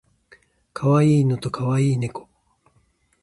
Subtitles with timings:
[0.73, 2.27] 可愛い犬と可愛い猫